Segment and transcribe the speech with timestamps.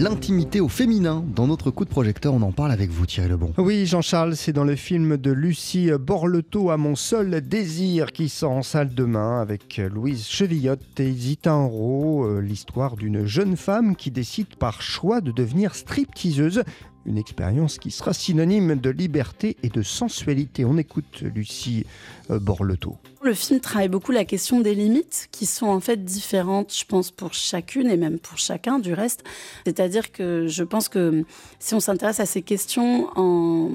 [0.00, 1.22] l'intimité au féminin.
[1.36, 3.52] Dans notre coup de projecteur, on en parle avec vous Thierry Lebon.
[3.58, 8.52] Oui, Jean-Charles, c'est dans le film de Lucie Borleto à mon seul désir qui sort
[8.52, 14.10] en salle demain avec Louise Chevillotte et Zita Enro, euh, l'histoire d'une jeune femme qui
[14.10, 16.62] décide par choix de devenir stripteaseuse.
[17.06, 20.64] Une expérience qui sera synonyme de liberté et de sensualité.
[20.64, 21.86] On écoute Lucie
[22.30, 22.98] euh, Borleto.
[23.22, 27.10] Le film travaille beaucoup la question des limites qui sont en fait différentes, je pense,
[27.10, 29.24] pour chacune et même pour chacun du reste.
[29.66, 31.24] C'est-à-dire que je pense que
[31.58, 33.70] si on s'intéresse à ces questions en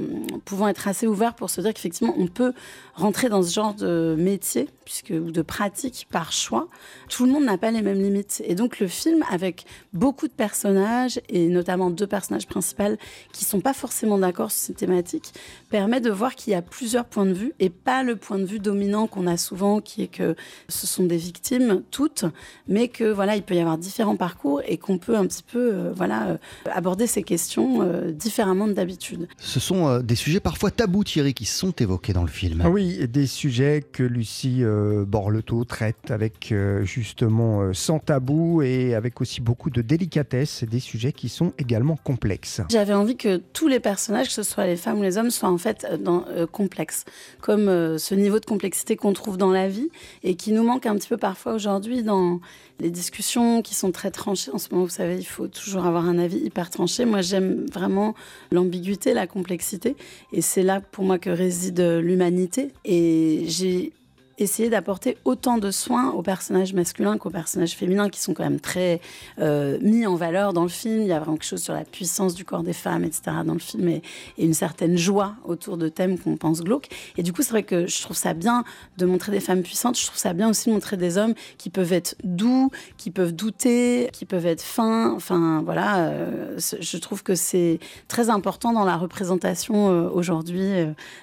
[0.45, 2.53] pouvant être assez ouvert pour se dire qu'effectivement on peut
[2.95, 6.67] rentrer dans ce genre de métier puisque, ou de pratique par choix,
[7.09, 8.42] tout le monde n'a pas les mêmes limites.
[8.45, 12.98] Et donc le film, avec beaucoup de personnages et notamment deux personnages principaux
[13.32, 15.34] qui sont pas forcément d'accord sur ces thématiques,
[15.70, 18.46] permet de voir qu'il y a plusieurs points de vue et pas le point de
[18.46, 20.36] vue dominant qu'on a souvent, qui est que
[20.70, 22.26] ce sont des victimes toutes,
[22.68, 25.73] mais que voilà, il peut y avoir différents parcours et qu'on peut un petit peu
[25.73, 26.38] euh, voilà euh,
[26.72, 29.28] aborder ces questions euh, différemment d'habitude.
[29.38, 32.61] Ce sont des sujets parfois tabous, Thierry, qui sont évoqués dans le film.
[32.64, 34.64] Ah oui, des sujets que Lucie
[35.08, 41.30] Borleto traite avec justement sans tabou et avec aussi beaucoup de délicatesse, des sujets qui
[41.30, 42.61] sont également complexes.
[42.70, 45.50] J'avais envie que tous les personnages, que ce soit les femmes ou les hommes, soient
[45.50, 47.06] en fait dans, complexes,
[47.42, 49.89] comme ce niveau de complexité qu'on trouve dans la vie
[50.23, 52.39] et qui nous manque un petit peu parfois aujourd'hui dans
[52.80, 54.52] les discussions qui sont très tranchées.
[54.52, 57.06] En ce moment, vous savez, il faut toujours avoir un avis hyper tranché.
[57.06, 58.16] Moi, j'aime vraiment
[58.52, 59.95] l'ambiguïté, la complexité.
[60.33, 62.72] Et c'est là pour moi que réside l'humanité.
[62.83, 63.94] Et j'ai
[64.38, 68.59] essayer d'apporter autant de soins aux personnages masculins qu'aux personnages féminins qui sont quand même
[68.59, 69.02] très
[69.39, 71.02] euh, mis en valeur dans le film.
[71.02, 73.38] Il y a vraiment quelque chose sur la puissance du corps des femmes, etc.
[73.45, 74.02] dans le film et,
[74.38, 76.89] une certaine joie autour de thèmes qu'on pense glauques.
[77.17, 78.64] Et du coup, c'est vrai que je trouve ça bien
[78.97, 79.97] de montrer des femmes puissantes.
[79.97, 83.33] Je trouve ça bien aussi de montrer des hommes qui peuvent être doux, qui peuvent
[83.33, 85.14] douter, qui peuvent être fins.
[85.14, 90.65] Enfin, voilà, euh, je trouve que c'est très important dans la représentation euh, aujourd'hui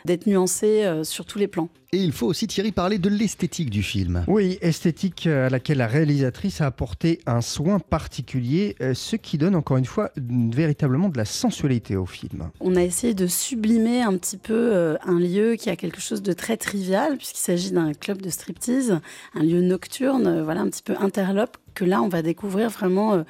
[0.04, 1.68] d'être nuancé sur tous les plans.
[1.94, 4.24] Et il faut aussi, Thierry, parler de l'esthétique du film.
[4.26, 9.54] Oui, esthétique à laquelle la réalisatrice a apporté un soin particulier, euh, ce qui donne
[9.54, 12.50] encore une fois véritablement de la sensualité au film.
[12.60, 16.22] On a essayé de sublimer un petit peu euh, un lieu qui a quelque chose
[16.22, 18.98] de très trivial, puisqu'il s'agit d'un club de striptease,
[19.34, 23.14] un lieu nocturne, euh, voilà, un petit peu interlope, que là, on va découvrir vraiment
[23.14, 23.22] euh,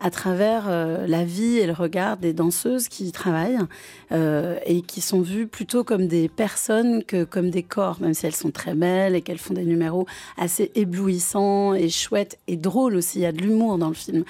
[0.00, 3.58] à travers euh, la vie et le regard des danseuses qui y travaillent
[4.10, 8.26] euh, et qui sont vues plutôt comme des personnes que comme des corps, même si
[8.26, 12.96] elles sont très belles et qu'elles font des numéros assez éblouissants et chouettes et drôles
[12.96, 13.18] aussi.
[13.18, 14.24] Il y a de l'humour dans le film.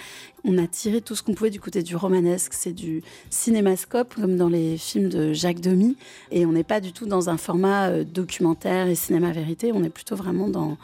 [0.44, 4.36] On a tiré tout ce qu'on pouvait du côté du romanesque, c'est du cinémascope comme
[4.36, 5.96] dans les films de Jacques Demy
[6.32, 9.88] et on n'est pas du tout dans un format documentaire et cinéma vérité, on est
[9.88, 10.78] plutôt vraiment dans,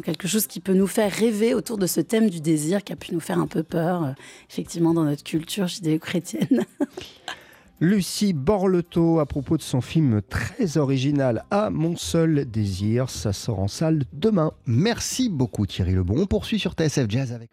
[0.00, 2.96] quelque chose qui peut nous faire rêver autour de ce thème du désir qui a
[2.96, 4.12] pu nous faire un peu peur, euh,
[4.48, 6.64] effectivement, dans notre culture judéo-chrétienne.
[7.80, 13.58] Lucie Borleto, à propos de son film très original À mon seul désir, ça sort
[13.58, 14.52] en salle demain.
[14.66, 16.20] Merci beaucoup Thierry Lebon.
[16.20, 17.50] On poursuit sur TSF Jazz avec